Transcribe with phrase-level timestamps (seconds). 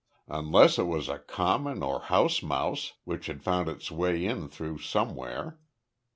[0.29, 4.79] "Unless it was a common or house mouse which had found its way in through
[4.79, 5.59] somewhere.